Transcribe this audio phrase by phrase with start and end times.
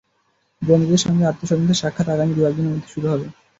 [0.61, 3.27] বন্দীদের সঙ্গে আত্মীয়স্বজনদের সাক্ষাৎ আগামী দু-এক দিনের মধ্যে শুরু করা হবে।